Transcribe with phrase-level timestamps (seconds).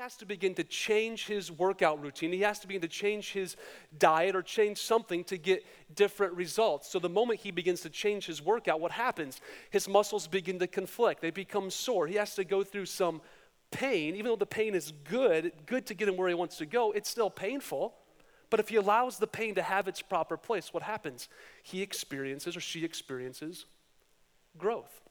[0.00, 2.32] has to begin to change his workout routine.
[2.32, 3.54] He has to begin to change his
[3.98, 5.62] diet or change something to get
[5.94, 6.90] different results.
[6.90, 9.42] So, the moment he begins to change his workout, what happens?
[9.68, 12.06] His muscles begin to conflict, they become sore.
[12.06, 13.20] He has to go through some
[13.70, 14.14] pain.
[14.14, 16.92] Even though the pain is good, good to get him where he wants to go,
[16.92, 17.94] it's still painful.
[18.48, 21.28] But if he allows the pain to have its proper place, what happens?
[21.62, 23.66] He experiences or she experiences
[24.56, 25.02] growth.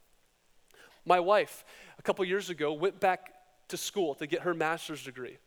[1.05, 1.63] My wife,
[1.99, 3.33] a couple years ago, went back
[3.69, 5.37] to school to get her master's degree.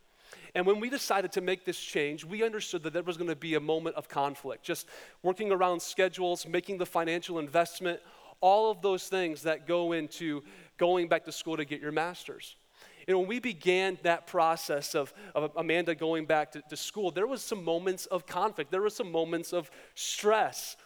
[0.54, 3.36] And when we decided to make this change, we understood that there was going to
[3.36, 4.86] be a moment of conflict, just
[5.22, 8.00] working around schedules, making the financial investment,
[8.40, 10.42] all of those things that go into
[10.76, 12.56] going back to school to get your master's.
[13.08, 17.26] And when we began that process of, of Amanda going back to, to school, there
[17.26, 18.70] was some moments of conflict.
[18.70, 20.76] There were some moments of stress.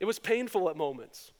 [0.00, 1.32] It was painful at moments.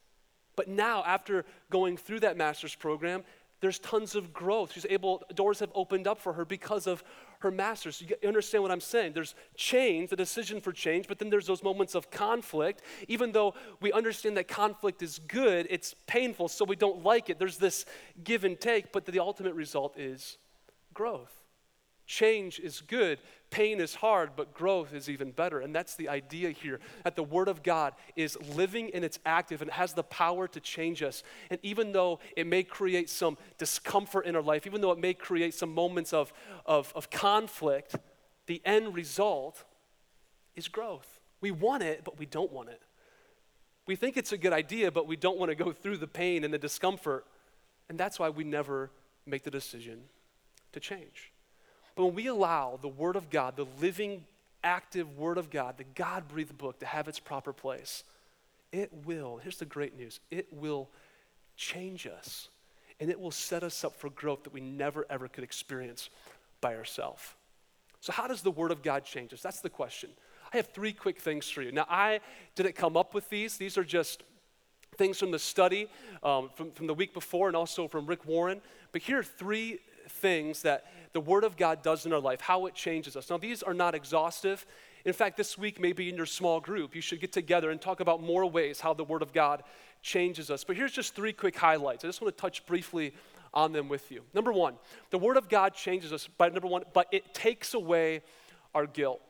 [0.57, 3.24] But now, after going through that master's program,
[3.62, 4.73] there's tons of growth.
[4.73, 7.05] She's able, doors have opened up for her because of
[7.39, 8.02] her master's.
[8.02, 9.12] You understand what I'm saying?
[9.12, 12.82] There's change, the decision for change, but then there's those moments of conflict.
[13.07, 17.38] Even though we understand that conflict is good, it's painful, so we don't like it.
[17.38, 17.87] There's this
[18.24, 20.38] give and take, but the ultimate result is
[20.93, 21.32] growth.
[22.04, 23.21] Change is good,
[23.52, 25.60] pain is hard, but growth is even better.
[25.60, 29.60] And that's the idea here that the Word of God is living and it's active
[29.60, 31.22] and it has the power to change us.
[31.50, 35.14] And even though it may create some discomfort in our life, even though it may
[35.14, 36.32] create some moments of,
[36.66, 37.95] of, of conflict,
[38.46, 39.62] the end result
[40.56, 41.20] is growth.
[41.40, 42.80] We want it, but we don't want it.
[43.86, 46.45] We think it's a good idea, but we don't want to go through the pain
[46.45, 47.26] and the discomfort.
[47.88, 48.90] And that's why we never
[49.26, 50.04] make the decision
[50.73, 51.32] to change.
[51.95, 54.24] But when we allow the Word of God, the living,
[54.65, 58.04] active Word of God, the God breathed book, to have its proper place,
[58.73, 60.88] it will, here's the great news, it will
[61.57, 62.48] change us
[63.01, 66.09] and it will set us up for growth that we never ever could experience
[66.60, 67.34] by ourselves.
[68.00, 69.43] So, how does the Word of God change us?
[69.43, 70.10] That's the question.
[70.53, 71.72] I have three quick things for you.
[71.72, 72.20] Now, I
[72.54, 74.22] didn't come up with these, these are just
[74.97, 75.88] things from the study
[76.22, 78.60] um, from, from the week before and also from Rick Warren.
[78.92, 79.78] But here are three
[80.09, 83.28] things that the Word of God does in our life, how it changes us.
[83.28, 84.64] Now, these are not exhaustive.
[85.04, 88.00] In fact, this week, maybe in your small group, you should get together and talk
[88.00, 89.62] about more ways how the Word of God
[90.00, 90.64] changes us.
[90.64, 92.04] But here's just three quick highlights.
[92.04, 93.12] I just want to touch briefly
[93.54, 94.22] on them with you.
[94.32, 94.74] Number one,
[95.10, 98.22] the Word of God changes us by number one, but it takes away
[98.74, 99.20] our guilt.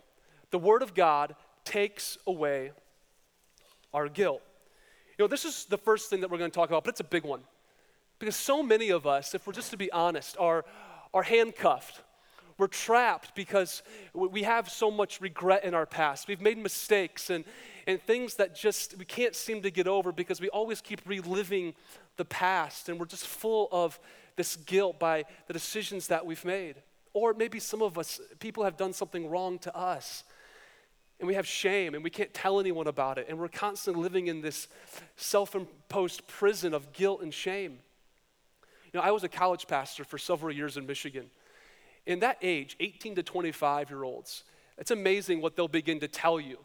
[0.51, 2.73] The Word of God takes away
[3.93, 4.43] our guilt.
[5.19, 7.01] You know, this is the first thing that we're going to talk about, but it's
[7.01, 7.41] a big one.
[8.19, 10.65] Because so many of us, if we're just to be honest, are,
[11.15, 12.03] are handcuffed.
[12.59, 13.83] We're trapped because
[14.15, 16.29] we have so much regret in our past.
[16.29, 17.45] We've made mistakes and,
[17.87, 21.75] and things that just we can't seem to get over because we always keep reliving
[22.17, 23.99] the past and we're just full of
[24.37, 26.77] this guilt by the decisions that we've made.
[27.15, 30.25] Or maybe some of us, people have done something wrong to us
[31.19, 34.27] and we have shame and we can't tell anyone about it and we're constantly living
[34.27, 34.69] in this
[35.17, 37.79] self imposed prison of guilt and shame.
[38.93, 41.31] You know, I was a college pastor for several years in Michigan.
[42.05, 44.45] In that age, 18 to 25 year olds,
[44.77, 46.59] it's amazing what they'll begin to tell you.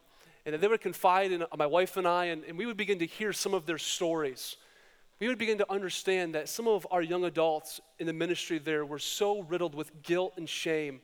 [0.46, 3.06] And they would confide in my wife and I, and, and we would begin to
[3.06, 4.58] hear some of their stories.
[5.20, 8.86] We would begin to understand that some of our young adults in the ministry there
[8.86, 11.02] were so riddled with guilt and shame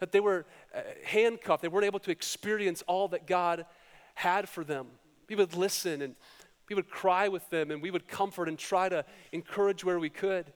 [0.00, 1.62] that they were uh, handcuffed.
[1.62, 3.66] They weren't able to experience all that God
[4.14, 4.86] had for them.
[5.28, 6.14] We would listen and
[6.72, 10.08] we would cry with them and we would comfort and try to encourage where we
[10.08, 10.50] could.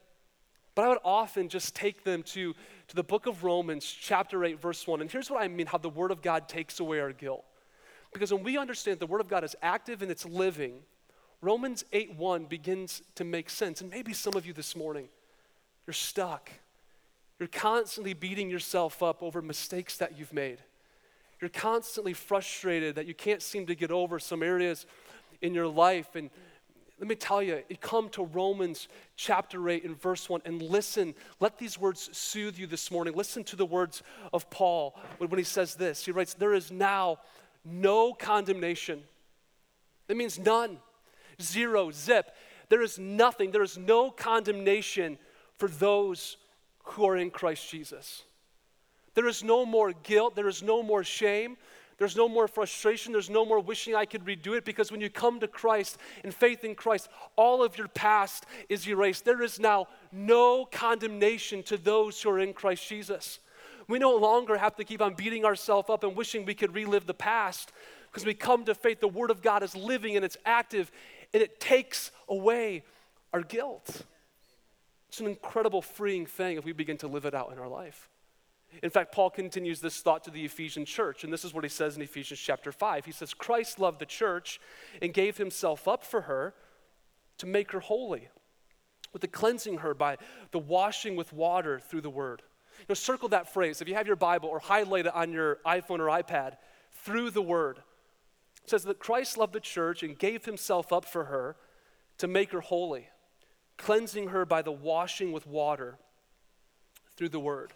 [0.73, 2.55] But I would often just take them to,
[2.87, 5.01] to the book of Romans, chapter 8, verse 1.
[5.01, 7.45] And here's what I mean how the Word of God takes away our guilt.
[8.13, 10.79] Because when we understand the Word of God is active and it's living,
[11.39, 13.81] Romans 8 1 begins to make sense.
[13.81, 15.09] And maybe some of you this morning,
[15.85, 16.49] you're stuck.
[17.37, 20.57] You're constantly beating yourself up over mistakes that you've made.
[21.39, 24.87] You're constantly frustrated that you can't seem to get over some areas
[25.41, 26.15] in your life.
[26.15, 26.29] And
[26.99, 31.13] let me tell you, come to Romans chapter 8 and verse 1 and listen.
[31.39, 33.13] Let these words soothe you this morning.
[33.13, 34.01] Listen to the words
[34.33, 36.05] of Paul when he says this.
[36.05, 37.19] He writes, There is now
[37.63, 39.03] no condemnation.
[40.07, 40.79] That means none,
[41.41, 42.31] zero, zip.
[42.69, 45.17] There is nothing, there is no condemnation
[45.57, 46.37] for those
[46.83, 48.23] who are in Christ Jesus.
[49.13, 51.57] There is no more guilt, there is no more shame,
[51.97, 53.11] there's no more frustration.
[53.11, 56.33] There's no more wishing I could redo it because when you come to Christ and
[56.33, 59.25] faith in Christ, all of your past is erased.
[59.25, 63.39] There is now no condemnation to those who are in Christ Jesus.
[63.87, 67.07] We no longer have to keep on beating ourselves up and wishing we could relive
[67.07, 67.71] the past
[68.11, 68.99] because we come to faith.
[68.99, 70.91] The Word of God is living and it's active
[71.33, 72.83] and it takes away
[73.33, 74.03] our guilt.
[75.09, 78.09] It's an incredible freeing thing if we begin to live it out in our life.
[78.83, 81.69] In fact, Paul continues this thought to the Ephesian church, and this is what he
[81.69, 83.05] says in Ephesians chapter 5.
[83.05, 84.59] He says, Christ loved the church
[85.01, 86.53] and gave himself up for her
[87.37, 88.29] to make her holy,
[89.13, 90.17] with the cleansing her by
[90.51, 92.43] the washing with water through the word.
[92.79, 93.81] You know, circle that phrase.
[93.81, 96.57] If you have your Bible or highlight it on your iPhone or iPad,
[96.91, 97.79] through the word.
[98.63, 101.55] It says that Christ loved the church and gave himself up for her
[102.17, 103.07] to make her holy,
[103.77, 105.97] cleansing her by the washing with water
[107.15, 107.73] through the word.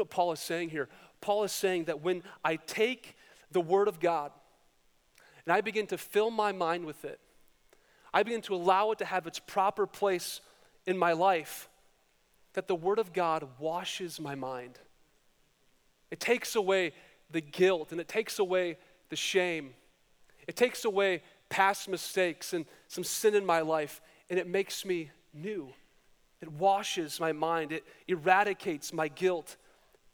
[0.00, 0.88] What Paul is saying here?
[1.20, 3.16] Paul is saying that when I take
[3.52, 4.32] the Word of God
[5.44, 7.20] and I begin to fill my mind with it,
[8.12, 10.40] I begin to allow it to have its proper place
[10.86, 11.68] in my life,
[12.54, 14.78] that the Word of God washes my mind.
[16.10, 16.92] It takes away
[17.30, 18.78] the guilt and it takes away
[19.10, 19.74] the shame.
[20.48, 24.00] It takes away past mistakes and some sin in my life,
[24.30, 25.72] and it makes me new.
[26.40, 29.56] It washes my mind, it eradicates my guilt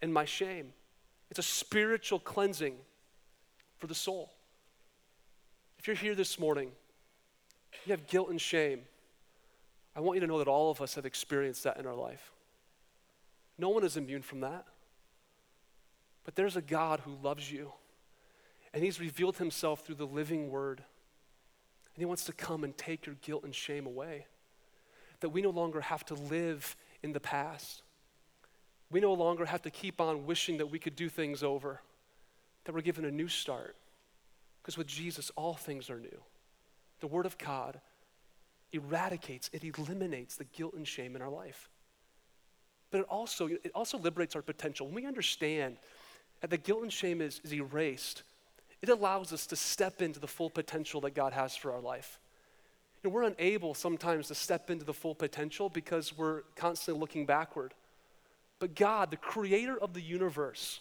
[0.02, 0.72] and my shame.
[1.30, 2.76] It's a spiritual cleansing
[3.78, 4.32] for the soul.
[5.78, 6.70] If you're here this morning,
[7.84, 8.82] you have guilt and shame.
[9.94, 12.32] I want you to know that all of us have experienced that in our life.
[13.58, 14.66] No one is immune from that.
[16.24, 17.72] But there's a God who loves you,
[18.74, 20.78] and He's revealed Himself through the living Word.
[20.78, 24.26] And He wants to come and take your guilt and shame away.
[25.20, 27.82] That we no longer have to live in the past.
[28.90, 31.80] We no longer have to keep on wishing that we could do things over,
[32.64, 33.76] that we're given a new start.
[34.62, 36.20] Because with Jesus, all things are new.
[37.00, 37.80] The Word of God
[38.72, 41.68] eradicates, it eliminates the guilt and shame in our life.
[42.90, 44.86] But it also, it also liberates our potential.
[44.86, 45.76] When we understand
[46.40, 48.22] that the guilt and shame is, is erased,
[48.82, 52.18] it allows us to step into the full potential that God has for our life.
[53.06, 57.72] Know, we're unable sometimes to step into the full potential because we're constantly looking backward.
[58.58, 60.80] But God, the creator of the universe,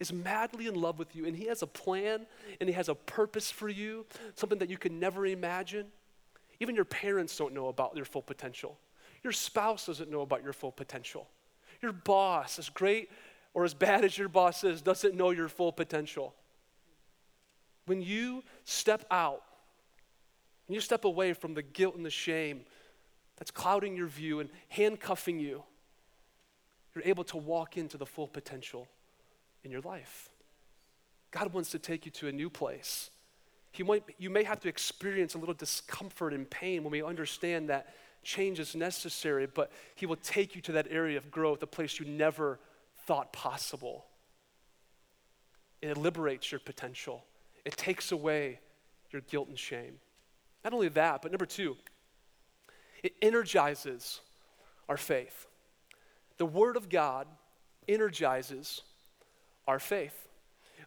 [0.00, 2.26] is madly in love with you, and He has a plan
[2.60, 5.86] and He has a purpose for you, something that you can never imagine.
[6.60, 8.78] Even your parents don't know about your full potential.
[9.22, 11.28] Your spouse doesn't know about your full potential.
[11.82, 13.10] Your boss, as great
[13.54, 16.34] or as bad as your boss is, doesn't know your full potential.
[17.86, 19.42] When you step out,
[20.66, 22.62] when you step away from the guilt and the shame
[23.36, 25.62] that's clouding your view and handcuffing you,
[26.94, 28.88] you're able to walk into the full potential
[29.62, 30.28] in your life.
[31.30, 33.10] God wants to take you to a new place.
[33.72, 37.68] He might, you may have to experience a little discomfort and pain when we understand
[37.70, 37.92] that
[38.22, 41.98] change is necessary, but He will take you to that area of growth, a place
[41.98, 42.60] you never
[43.06, 44.06] thought possible.
[45.82, 47.24] It liberates your potential,
[47.64, 48.60] it takes away
[49.10, 49.98] your guilt and shame.
[50.62, 51.76] Not only that, but number two,
[53.02, 54.20] it energizes
[54.88, 55.46] our faith.
[56.38, 57.26] The Word of God
[57.88, 58.82] energizes
[59.66, 60.28] our faith.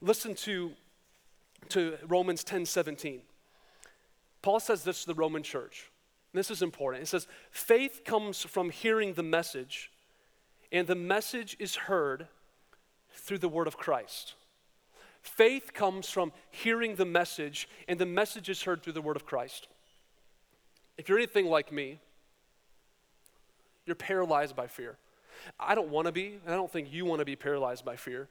[0.01, 0.71] Listen to,
[1.69, 3.21] to Romans 10 17.
[4.41, 5.89] Paul says this to the Roman church.
[6.33, 7.03] This is important.
[7.03, 9.91] It says, faith comes from hearing the message,
[10.71, 12.27] and the message is heard
[13.11, 14.35] through the word of Christ.
[15.21, 19.25] Faith comes from hearing the message, and the message is heard through the word of
[19.25, 19.67] Christ.
[20.97, 21.99] If you're anything like me,
[23.85, 24.97] you're paralyzed by fear.
[25.59, 27.95] I don't want to be, and I don't think you want to be paralyzed by
[27.95, 28.27] fear.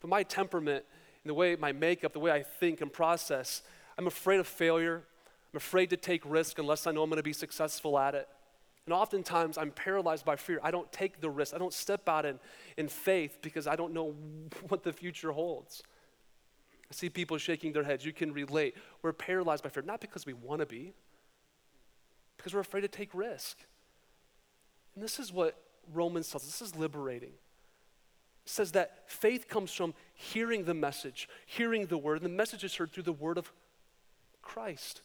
[0.00, 0.84] But my temperament,
[1.24, 3.62] and the way my makeup, the way I think and process,
[3.98, 5.02] I'm afraid of failure.
[5.52, 8.28] I'm afraid to take risk unless I know I'm going to be successful at it.
[8.86, 10.60] And oftentimes I'm paralyzed by fear.
[10.62, 11.54] I don't take the risk.
[11.54, 12.38] I don't step out in,
[12.76, 14.14] in faith because I don't know
[14.68, 15.82] what the future holds.
[16.90, 18.04] I see people shaking their heads.
[18.04, 18.76] You can relate.
[19.02, 20.92] We're paralyzed by fear, not because we want to be,
[22.36, 23.58] because we're afraid to take risk.
[24.94, 25.60] And this is what
[25.92, 26.58] Romans tells us.
[26.58, 27.32] This is liberating.
[28.44, 32.64] It says that faith comes from hearing the message, hearing the word, and the message
[32.64, 33.52] is heard through the word of
[34.42, 35.02] Christ.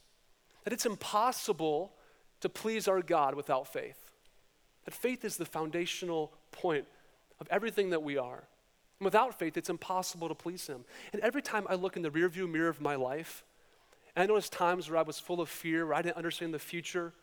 [0.64, 1.94] That it's impossible
[2.42, 4.12] to please our God without faith.
[4.86, 6.86] That faith is the foundational point
[7.40, 8.44] of everything that we are.
[9.00, 10.86] And without faith, it's impossible to please Him.
[11.12, 13.44] And every time I look in the rearview mirror of my life,
[14.16, 16.60] and I notice times where I was full of fear, where I didn't understand the
[16.60, 17.14] future,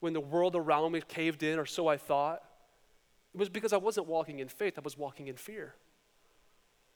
[0.00, 2.42] when the world around me caved in, or so I thought.
[3.34, 5.74] It was because I wasn't walking in faith, I was walking in fear.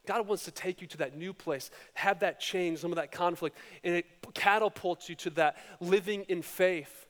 [0.07, 3.11] God wants to take you to that new place, have that change, some of that
[3.11, 7.07] conflict, and it catapults you to that living in faith.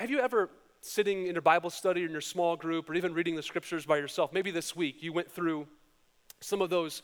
[0.00, 0.50] Have you ever,
[0.80, 3.86] sitting in your Bible study or in your small group, or even reading the scriptures
[3.86, 5.68] by yourself, maybe this week you went through
[6.40, 7.02] some of those,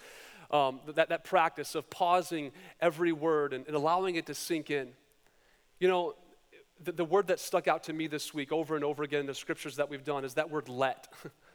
[0.50, 4.88] um, that, that practice of pausing every word and, and allowing it to sink in?
[5.78, 6.14] You know,
[6.84, 9.26] the, the word that stuck out to me this week over and over again in
[9.26, 11.08] the scriptures that we've done is that word let.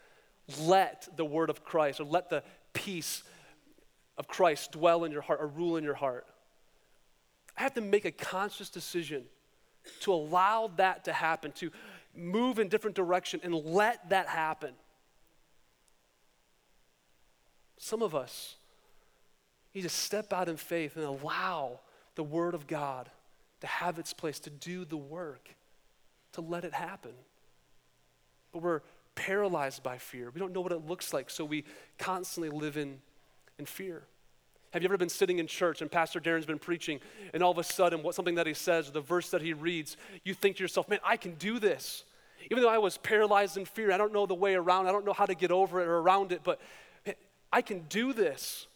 [0.61, 2.43] let the word of Christ or let the
[2.73, 3.23] peace
[4.17, 6.25] of Christ dwell in your heart or rule in your heart.
[7.57, 9.23] I have to make a conscious decision
[10.01, 11.71] to allow that to happen, to
[12.15, 14.73] move in different direction and let that happen.
[17.77, 18.55] Some of us
[19.73, 21.79] need to step out in faith and allow
[22.15, 23.09] the Word of God
[23.61, 25.49] to have its place, to do the work,
[26.33, 27.11] to let it happen.
[28.51, 28.81] But we're
[29.15, 30.31] paralyzed by fear.
[30.33, 31.65] We don't know what it looks like, so we
[31.97, 32.99] constantly live in,
[33.57, 34.03] in fear.
[34.71, 36.99] Have you ever been sitting in church and Pastor Darren's been preaching,
[37.33, 39.53] and all of a sudden, what something that he says, or the verse that he
[39.53, 42.03] reads, you think to yourself, man, I can do this.
[42.51, 45.05] Even though I was paralyzed in fear, I don't know the way around, I don't
[45.05, 46.61] know how to get over it or around it, but
[47.51, 48.67] I can do this.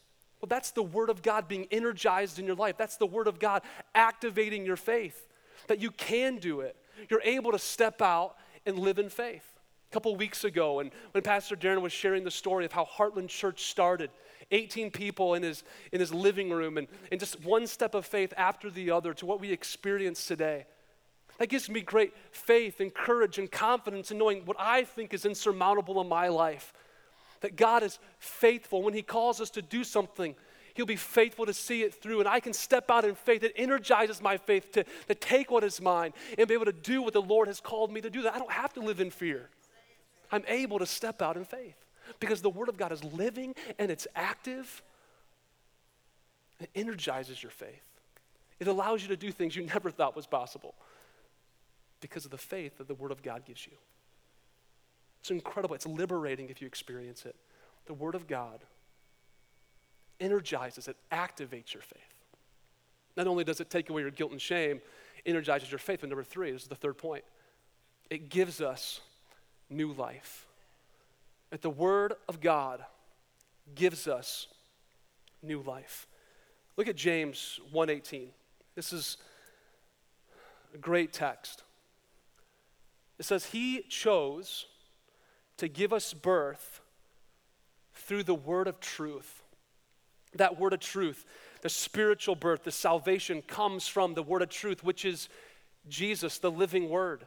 [0.44, 2.76] Well, that's the Word of God being energized in your life.
[2.78, 3.62] That's the Word of God
[3.96, 5.30] activating your faith,
[5.68, 6.76] that you can do it.
[7.10, 8.36] You're able to step out
[8.66, 9.58] and live in faith.
[9.90, 13.30] A couple weeks ago, and when Pastor Darren was sharing the story of how Heartland
[13.30, 14.10] Church started,
[14.52, 18.34] 18 people in his, in his living room, and, and just one step of faith
[18.36, 20.66] after the other to what we experience today.
[21.38, 25.24] That gives me great faith and courage and confidence in knowing what I think is
[25.24, 26.74] insurmountable in my life.
[27.44, 28.82] That God is faithful.
[28.82, 30.34] When He calls us to do something,
[30.76, 32.20] He'll be faithful to see it through.
[32.20, 33.44] And I can step out in faith.
[33.44, 37.02] It energizes my faith to, to take what is mine and be able to do
[37.02, 38.22] what the Lord has called me to do.
[38.22, 39.50] That I don't have to live in fear.
[40.32, 41.76] I'm able to step out in faith
[42.22, 44.82] because the Word of God is living and it's active.
[46.62, 47.84] It energizes your faith.
[48.62, 50.76] It allows you to do things you never thought was possible
[52.00, 53.74] because of the faith that the Word of God gives you.
[55.24, 55.74] It's incredible.
[55.74, 57.38] It's liberating if you experience it.
[57.86, 58.60] The Word of God
[60.20, 62.02] energizes, it activates your faith.
[63.16, 64.82] Not only does it take away your guilt and shame,
[65.26, 67.24] energizes your faith, but number three, this is the third point,
[68.10, 69.00] it gives us
[69.70, 70.46] new life.
[71.52, 72.84] That the Word of God
[73.76, 74.48] gives us
[75.42, 76.06] new life.
[76.76, 78.34] Look at James 1:18.
[78.76, 79.16] This is
[80.74, 81.64] a great text.
[83.18, 84.66] It says, He chose
[85.64, 86.82] to give us birth
[87.94, 89.42] through the word of truth.
[90.36, 91.26] That word of truth,
[91.62, 95.30] the spiritual birth, the salvation comes from the word of truth, which is
[95.88, 97.26] Jesus, the living word.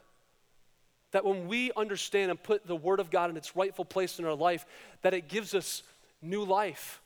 [1.13, 4.25] That when we understand and put the word of God in its rightful place in
[4.25, 4.67] our life,
[5.01, 5.81] that it gives us
[6.21, 7.01] new life.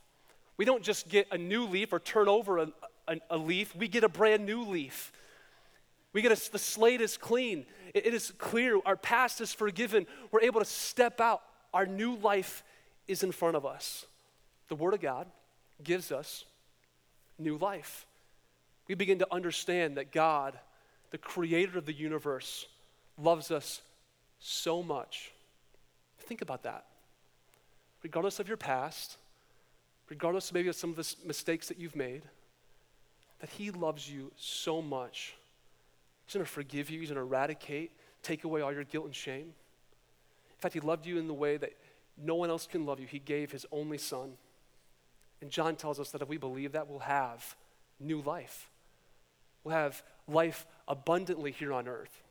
[0.57, 2.67] We don't just get a new leaf or turn over a,
[3.07, 5.13] a, a leaf, we get a brand new leaf.
[6.13, 7.65] We get a, the slate is clean.
[7.93, 8.79] It, it is clear.
[8.85, 10.05] Our past is forgiven.
[10.31, 11.41] We're able to step out.
[11.73, 12.63] Our new life
[13.07, 14.05] is in front of us.
[14.67, 15.27] The Word of God
[15.83, 16.45] gives us
[17.37, 18.05] new life.
[18.87, 20.57] We begin to understand that God,
[21.11, 22.67] the creator of the universe,
[23.17, 23.81] loves us
[24.39, 25.31] so much.
[26.19, 26.85] Think about that.
[28.03, 29.17] Regardless of your past,
[30.09, 32.23] regardless maybe of some of the mistakes that you've made,
[33.39, 35.35] that He loves you so much
[36.31, 37.91] He's going to forgive you, He's going to eradicate,
[38.23, 39.47] take away all your guilt and shame.
[39.47, 41.73] In fact, He loved you in the way that
[42.17, 43.05] no one else can love you.
[43.05, 44.37] He gave His only Son.
[45.41, 47.57] And John tells us that if we believe that, we'll have
[47.99, 48.69] new life.
[49.65, 52.23] We'll have life abundantly here on earth.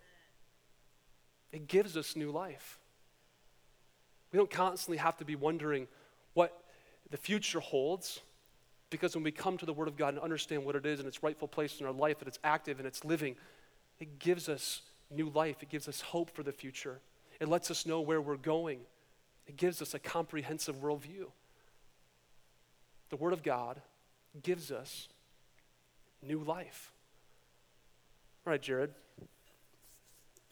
[1.52, 2.78] It gives us new life.
[4.32, 5.88] We don't constantly have to be wondering
[6.32, 6.58] what
[7.10, 8.20] the future holds
[8.88, 11.06] because when we come to the Word of God and understand what it is and
[11.06, 13.36] its rightful place in our life, that it's active and it's living,
[14.00, 16.98] it gives us new life, it gives us hope for the future,
[17.38, 18.80] it lets us know where we're going,
[19.46, 21.26] it gives us a comprehensive worldview.
[23.10, 23.80] The Word of God
[24.42, 25.08] gives us
[26.26, 26.92] new life.
[28.46, 28.90] All right, Jared,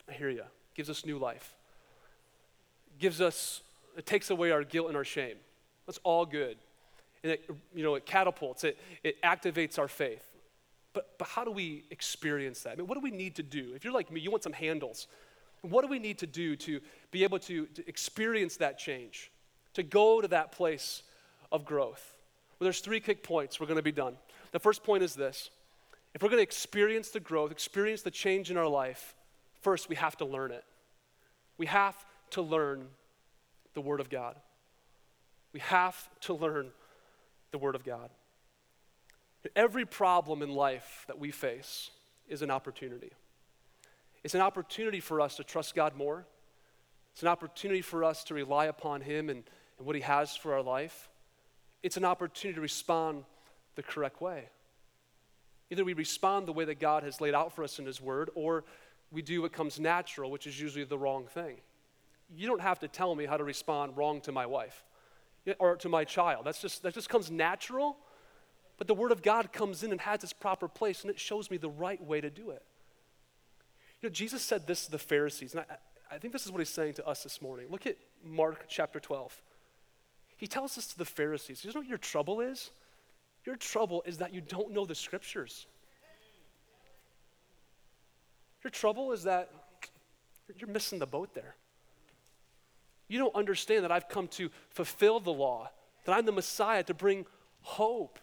[0.09, 0.43] I hear you.
[0.75, 1.55] Gives us new life.
[2.99, 3.63] Gives us,
[3.97, 5.37] it takes away our guilt and our shame.
[5.87, 6.57] That's all good.
[7.23, 10.25] And it, you know, it catapults, it, it activates our faith.
[10.93, 12.73] But, but how do we experience that?
[12.73, 13.73] I mean, what do we need to do?
[13.75, 15.07] If you're like me, you want some handles.
[15.63, 16.81] What do we need to do to
[17.11, 19.31] be able to, to experience that change,
[19.75, 21.03] to go to that place
[21.53, 22.17] of growth?
[22.59, 23.61] Well, there's three quick points.
[23.61, 24.17] We're going to be done.
[24.53, 25.51] The first point is this
[26.15, 29.15] if we're going to experience the growth, experience the change in our life,
[29.61, 30.65] first we have to learn it.
[31.59, 31.97] We have
[32.31, 32.87] to learn
[33.75, 34.37] the Word of God.
[35.53, 36.71] We have to learn
[37.51, 38.11] the Word of God.
[39.55, 41.91] Every problem in life that we face
[42.29, 43.13] is an opportunity.
[44.25, 46.27] It's an opportunity for us to trust God more.
[47.13, 49.45] It's an opportunity for us to rely upon Him and,
[49.79, 51.09] and what He has for our life.
[51.83, 53.25] It's an opportunity to respond
[53.77, 54.49] the correct way.
[55.71, 58.31] Either we respond the way that God has laid out for us in His Word,
[58.35, 58.65] or
[59.11, 61.57] we do what comes natural, which is usually the wrong thing.
[62.35, 64.85] you don't have to tell me how to respond wrong to my wife
[65.59, 66.45] or to my child.
[66.45, 67.97] That's just, that just comes natural.
[68.79, 71.51] But the Word of God comes in and has its proper place, and it shows
[71.51, 72.63] me the right way to do it.
[74.01, 76.61] You know, Jesus said this to the Pharisees, and I, I think this is what
[76.61, 77.67] he's saying to us this morning.
[77.71, 79.43] Look at Mark chapter 12.
[80.37, 81.65] He tells this to the Pharisees.
[81.65, 82.71] You know what your trouble is?
[83.45, 85.67] Your trouble is that you don't know the scriptures.
[88.63, 89.51] Your trouble is that
[90.57, 91.57] you're missing the boat there.
[93.09, 95.71] You don't understand that I've come to fulfill the law,
[96.05, 97.27] that I'm the Messiah to bring
[97.63, 98.19] hope.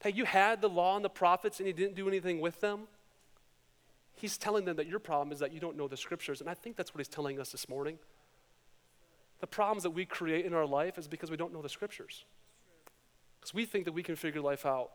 [0.00, 2.88] Hey, you had the law and the prophets and you didn't do anything with them.
[4.14, 6.40] He's telling them that your problem is that you don't know the scriptures.
[6.40, 7.98] And I think that's what he's telling us this morning.
[9.40, 12.24] The problems that we create in our life is because we don't know the scriptures.
[13.40, 14.90] Because we think that we can figure life out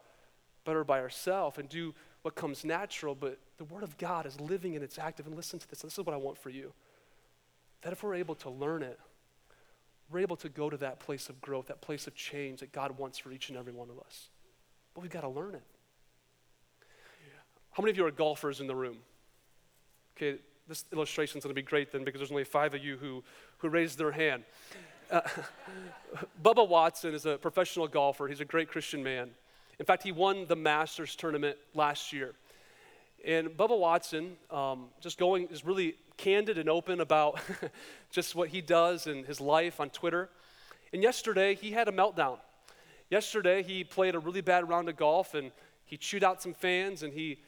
[0.65, 1.93] better by ourselves and do
[2.23, 5.27] what comes natural, but the Word of God is living and it's active.
[5.27, 5.81] And listen to this.
[5.81, 6.73] This is what I want for you
[7.81, 8.99] that if we're able to learn it,
[10.09, 12.97] we're able to go to that place of growth, that place of change that God
[12.97, 14.29] wants for each and every one of us.
[14.95, 15.63] But we've got to learn it.
[17.71, 18.97] How many of you are golfers in the room?
[20.15, 22.95] Okay, this illustration is going to be great then because there's only five of you
[22.95, 23.21] who,
[23.57, 24.45] who raised their hand.
[25.11, 25.19] Uh,
[26.43, 28.27] Bubba Watson is a professional golfer.
[28.27, 29.31] He's a great Christian man.
[29.77, 32.33] In fact, he won the Masters tournament last year.
[33.25, 37.41] And Bubba Watson, um, just going, is really candid and open about
[38.09, 40.29] just what he does in his life on Twitter.
[40.93, 42.37] And yesterday, he had a meltdown.
[43.09, 45.51] Yesterday, he played a really bad round of golf and
[45.85, 47.39] he chewed out some fans and he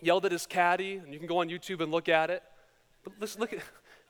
[0.00, 0.96] yelled at his caddy.
[0.96, 2.42] And you can go on YouTube and look at it.
[3.02, 3.52] But listen, look,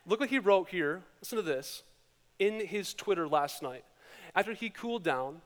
[0.06, 1.02] look what he wrote here.
[1.20, 1.82] Listen to this.
[2.38, 3.84] In his Twitter last night,
[4.34, 5.40] after he cooled down,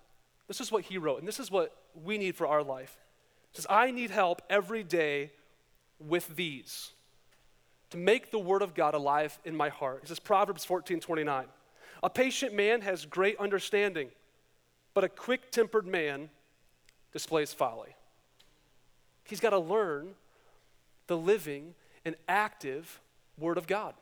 [0.46, 1.18] this is what he wrote.
[1.18, 2.96] And this is what we need for our life.
[3.50, 5.32] He says, I need help every day
[5.98, 6.92] with these
[7.90, 10.02] to make the word of God alive in my heart.
[10.02, 11.46] This is Proverbs 14 29.
[12.02, 14.10] A patient man has great understanding,
[14.94, 16.30] but a quick tempered man
[17.12, 17.94] displays folly.
[19.24, 20.14] He's got to learn
[21.06, 21.74] the living
[22.04, 23.00] and active
[23.38, 23.94] word of God.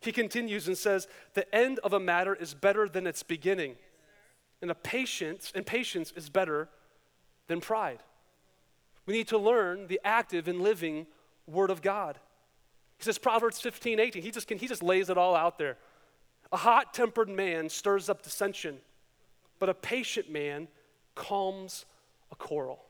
[0.00, 3.76] He continues and says, The end of a matter is better than its beginning,
[4.60, 6.68] and a patience and patience is better
[7.46, 8.00] than pride.
[9.06, 11.06] We need to learn the active and living
[11.46, 12.18] word of God.
[12.98, 14.22] He says Proverbs 15, 18.
[14.22, 15.76] He just, can, he just lays it all out there.
[16.52, 18.78] A hot tempered man stirs up dissension,
[19.64, 20.68] but a patient man
[21.14, 21.86] calms
[22.30, 22.84] a quarrel.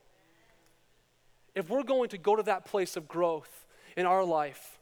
[1.54, 3.64] If we're going to go to that place of growth
[3.96, 4.80] in our life,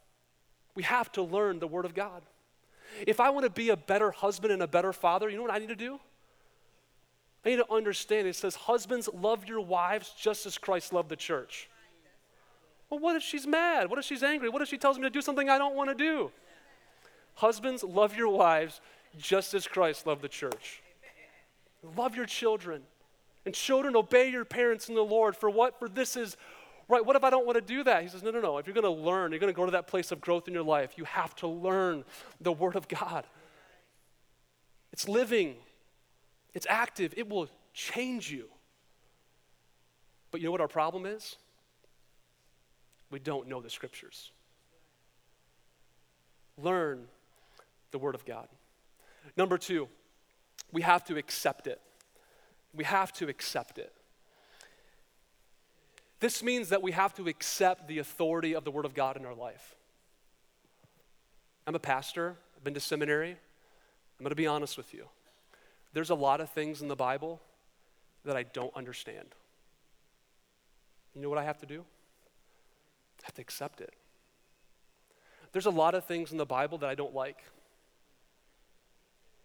[0.74, 2.22] we have to learn the Word of God.
[3.06, 5.52] If I want to be a better husband and a better father, you know what
[5.52, 6.00] I need to do?
[7.44, 11.16] I need to understand it says, Husbands, love your wives just as Christ loved the
[11.16, 11.68] church.
[12.88, 13.90] Well, what if she's mad?
[13.90, 14.48] What if she's angry?
[14.48, 16.30] What if she tells me to do something I don't want to do?
[17.34, 18.80] Husbands, love your wives
[19.18, 20.81] just as Christ loved the church.
[21.96, 22.82] Love your children.
[23.44, 25.36] And children, obey your parents in the Lord.
[25.36, 25.78] For what?
[25.78, 26.36] For this is
[26.88, 27.04] right.
[27.04, 28.02] What if I don't want to do that?
[28.02, 28.58] He says, no, no, no.
[28.58, 30.54] If you're going to learn, you're going to go to that place of growth in
[30.54, 32.04] your life, you have to learn
[32.40, 33.26] the Word of God.
[34.92, 35.56] It's living,
[36.54, 38.48] it's active, it will change you.
[40.30, 41.36] But you know what our problem is?
[43.12, 44.32] we don't know the scriptures.
[46.60, 47.04] Learn
[47.92, 48.48] the Word of God.
[49.36, 49.86] Number two,
[50.72, 51.80] we have to accept it.
[52.74, 53.92] We have to accept it.
[56.20, 59.26] This means that we have to accept the authority of the Word of God in
[59.26, 59.74] our life.
[61.66, 63.30] I'm a pastor, I've been to seminary.
[63.30, 65.06] I'm going to be honest with you.
[65.92, 67.40] There's a lot of things in the Bible
[68.24, 69.34] that I don't understand.
[71.14, 71.84] You know what I have to do?
[73.20, 73.92] I have to accept it.
[75.52, 77.42] There's a lot of things in the Bible that I don't like,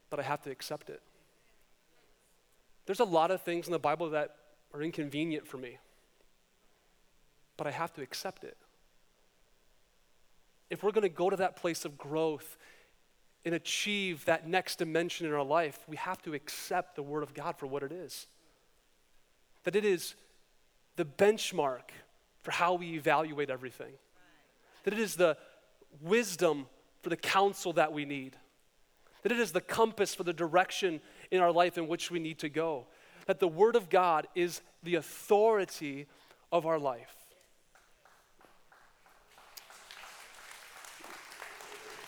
[0.10, 1.02] but I have to accept it.
[2.88, 4.36] There's a lot of things in the Bible that
[4.74, 5.78] are inconvenient for me,
[7.58, 8.58] but I have to accept it.
[10.70, 12.58] If we're going to go to that place of growth
[13.46, 17.34] and achieve that next dimension in our life, we have to accept the Word of
[17.34, 18.26] God for what it is.
[19.64, 20.16] That it is
[20.96, 21.92] the benchmark
[22.42, 23.94] for how we evaluate everything.
[24.84, 25.38] That it is the
[26.02, 26.68] wisdom
[27.02, 28.38] for the counsel that we need.
[29.24, 32.40] That it is the compass for the direction in our life in which we need
[32.40, 32.88] to go.
[33.26, 36.08] That the Word of God is the authority
[36.52, 37.14] of our life.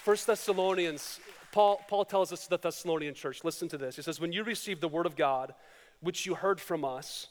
[0.03, 1.19] First Thessalonians,
[1.51, 3.95] Paul, Paul tells us to the Thessalonian church, listen to this.
[3.95, 5.53] He says, When you received the Word of God,
[6.01, 7.27] which you heard from us,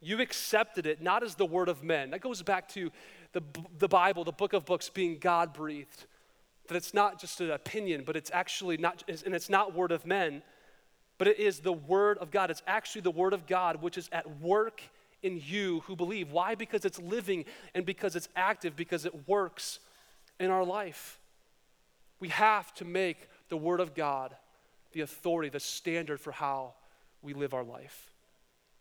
[0.00, 2.10] you accepted it not as the word of men.
[2.10, 2.90] That goes back to
[3.32, 3.42] the,
[3.78, 6.06] the Bible, the book of books being God breathed.
[6.66, 10.04] that it's not just an opinion, but it's actually not, and it's not word of
[10.04, 10.42] men,
[11.22, 12.50] but it is the word of God.
[12.50, 14.82] It's actually the word of God which is at work
[15.22, 16.32] in you who believe.
[16.32, 16.56] Why?
[16.56, 17.44] Because it's living
[17.76, 19.78] and because it's active, because it works
[20.40, 21.20] in our life.
[22.18, 24.34] We have to make the word of God
[24.94, 26.74] the authority, the standard for how
[27.22, 28.10] we live our life.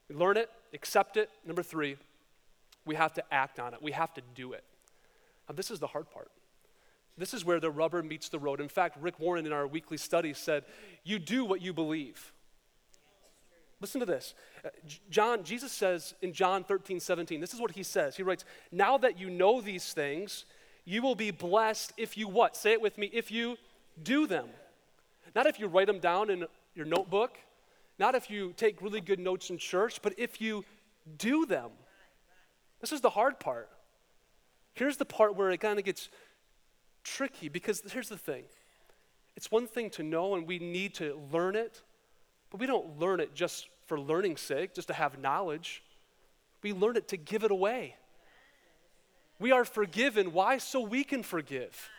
[0.09, 1.29] We learn it, accept it.
[1.45, 1.95] Number three,
[2.87, 4.63] we have to act on it, we have to do it.
[5.47, 6.31] Now, this is the hard part.
[7.17, 8.61] This is where the rubber meets the road.
[8.61, 10.63] In fact, Rick Warren in our weekly study said,
[11.03, 12.33] You do what you believe.
[13.79, 14.35] Listen to this.
[14.63, 14.69] Uh,
[15.09, 18.15] John, Jesus says in John 13, 17, this is what he says.
[18.15, 20.45] He writes, Now that you know these things,
[20.85, 22.55] you will be blessed if you what?
[22.55, 23.57] Say it with me, if you
[24.01, 24.47] do them.
[25.35, 26.45] Not if you write them down in
[26.75, 27.37] your notebook,
[27.97, 30.63] not if you take really good notes in church, but if you
[31.17, 31.71] do them.
[32.79, 33.69] This is the hard part.
[34.73, 36.09] Here's the part where it kind of gets
[37.03, 38.43] tricky because here's the thing
[39.35, 41.81] it's one thing to know and we need to learn it,
[42.49, 45.83] but we don't learn it just for learning's sake, just to have knowledge.
[46.61, 47.95] We learn it to give it away.
[49.39, 50.33] We are forgiven.
[50.33, 50.59] Why?
[50.59, 51.89] So we can forgive.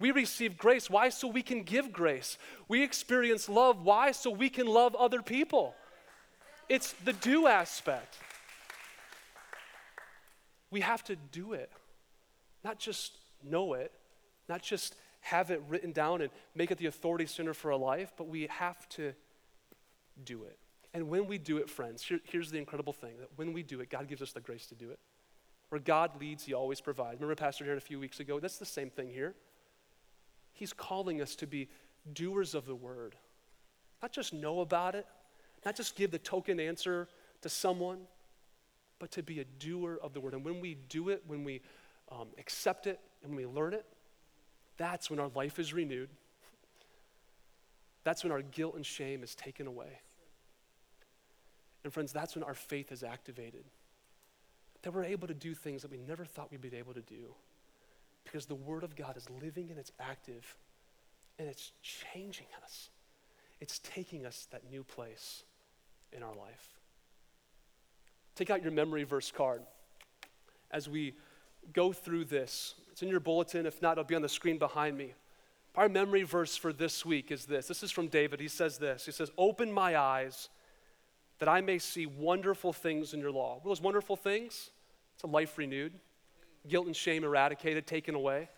[0.00, 0.88] We receive grace.
[0.88, 1.10] Why?
[1.10, 2.38] So we can give grace.
[2.68, 3.82] We experience love.
[3.82, 4.12] Why?
[4.12, 5.74] So we can love other people.
[6.68, 8.16] It's the do aspect.
[10.70, 11.70] We have to do it,
[12.64, 13.12] not just
[13.44, 13.92] know it,
[14.48, 18.12] not just have it written down and make it the authority center for our life,
[18.16, 19.14] but we have to
[20.24, 20.58] do it.
[20.92, 23.80] And when we do it, friends, here, here's the incredible thing that when we do
[23.80, 24.98] it, God gives us the grace to do it.
[25.70, 27.20] Where God leads, He always provides.
[27.20, 28.38] Remember Pastor here a few weeks ago?
[28.38, 29.34] That's the same thing here.
[30.52, 31.68] He's calling us to be
[32.12, 33.16] doers of the word,
[34.02, 35.06] not just know about it,
[35.64, 37.08] not just give the token answer
[37.40, 38.00] to someone,
[38.98, 40.34] but to be a doer of the word.
[40.34, 41.60] And when we do it, when we
[42.12, 43.84] um, accept it, and when we learn it,
[44.76, 46.10] that's when our life is renewed.
[48.02, 50.00] That's when our guilt and shame is taken away.
[51.84, 53.64] And friends, that's when our faith is activated.
[54.82, 57.34] That we're able to do things that we never thought we'd be able to do.
[58.24, 60.56] Because the Word of God is living and it's active
[61.38, 62.90] and it's changing us.
[63.60, 65.42] It's taking us that new place
[66.12, 66.68] in our life.
[68.34, 69.62] Take out your memory verse card
[70.70, 71.14] as we
[71.72, 72.74] go through this.
[72.94, 73.66] It's in your bulletin.
[73.66, 75.14] If not, it'll be on the screen behind me.
[75.74, 77.66] Our memory verse for this week is this.
[77.66, 78.38] This is from David.
[78.38, 80.48] He says this He says, Open my eyes
[81.40, 83.54] that I may see wonderful things in your law.
[83.54, 84.70] What those wonderful things?
[85.16, 85.94] It's a life renewed,
[86.68, 88.48] guilt and shame eradicated, taken away.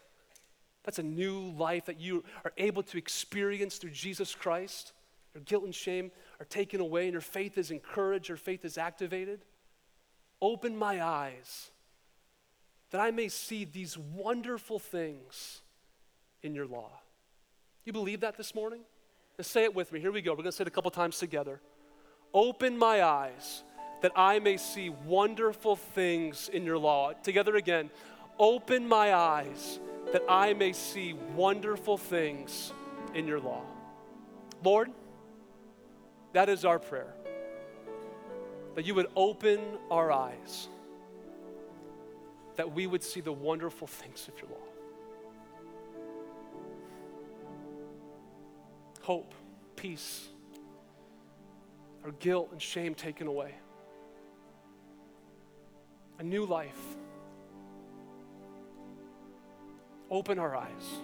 [0.84, 4.92] That's a new life that you are able to experience through Jesus Christ.
[5.32, 8.76] Your guilt and shame are taken away, and your faith is encouraged, your faith is
[8.76, 9.46] activated.
[10.42, 11.70] Open my eyes
[12.90, 15.60] that I may see these wonderful things
[16.42, 16.90] in your law.
[17.84, 18.80] You believe that this morning?
[19.38, 20.00] Let's say it with me.
[20.00, 20.32] Here we go.
[20.32, 21.60] We're going to say it a couple times together.
[22.32, 23.62] Open my eyes
[24.02, 27.12] that I may see wonderful things in your law.
[27.12, 27.90] Together again.
[28.38, 29.78] Open my eyes
[30.12, 32.72] that I may see wonderful things
[33.14, 33.62] in your law.
[34.62, 34.90] Lord,
[36.32, 37.14] that is our prayer.
[38.74, 40.68] That you would open our eyes,
[42.56, 44.66] that we would see the wonderful things of your law.
[49.02, 49.34] Hope,
[49.76, 50.28] peace,
[52.04, 53.54] our guilt and shame taken away
[56.18, 56.80] a new life.
[60.10, 61.00] Open our eyes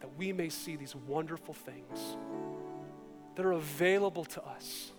[0.00, 2.16] that we may see these wonderful things
[3.36, 4.92] that are available to us.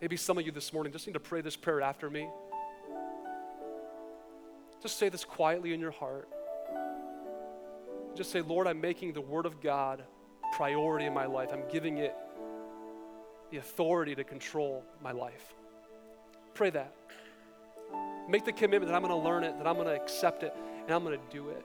[0.00, 2.28] Maybe some of you this morning just need to pray this prayer after me.
[4.82, 6.28] Just say this quietly in your heart.
[8.16, 10.02] Just say, Lord, I'm making the Word of God
[10.56, 11.50] priority in my life.
[11.52, 12.14] I'm giving it
[13.50, 15.54] the authority to control my life.
[16.54, 16.94] Pray that.
[18.28, 20.54] Make the commitment that I'm going to learn it, that I'm going to accept it,
[20.82, 21.64] and I'm going to do it.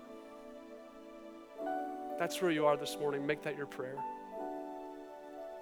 [2.19, 3.25] That's where you are this morning.
[3.25, 3.97] Make that your prayer.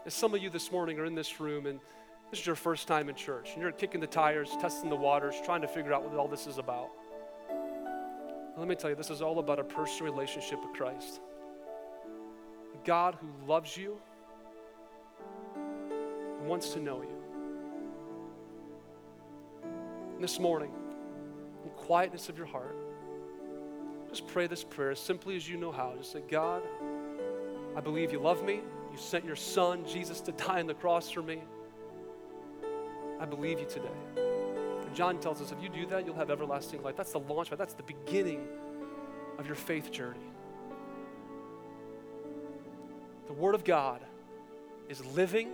[0.06, 1.80] As some of you this morning are in this room and
[2.34, 5.36] this is your first time in church, and you're kicking the tires, testing the waters,
[5.46, 6.90] trying to figure out what all this is about.
[8.58, 11.22] Let me tell you, this is all about a personal relationship with Christ.
[12.74, 14.02] A God who loves you
[16.44, 17.10] wants to know you.
[20.20, 20.72] this morning,
[21.66, 22.76] in quietness of your heart,
[24.10, 25.94] just pray this prayer as simply as you know how.
[25.98, 26.64] Just say, God,
[27.76, 28.62] I believe you love me.
[28.92, 31.44] You sent your son, Jesus, to die on the cross for me.
[33.24, 33.88] I believe you today.
[34.94, 36.98] John tells us if you do that, you'll have everlasting life.
[36.98, 38.46] That's the launch pad, that's the beginning
[39.40, 40.20] of your faith journey.
[43.28, 44.02] The Word of God
[44.90, 45.52] is living,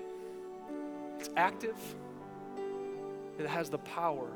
[1.19, 1.77] it's active,
[2.57, 4.31] and it has the power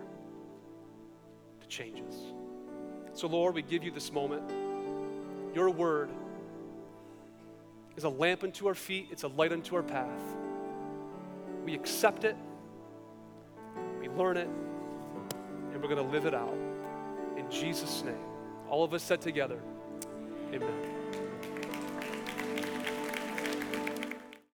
[1.60, 2.15] to change us.
[3.13, 4.43] So, Lord, we give you this moment.
[5.56, 6.12] Your Word
[7.98, 10.22] is a lamp unto our feet, it's a light unto our path.
[11.65, 12.38] We accept it,
[14.03, 14.49] we learn it,
[15.71, 16.57] and we're going to live it out.
[17.37, 18.15] In Jesus' name.
[18.69, 19.59] All of us said together,
[20.53, 20.92] Amen.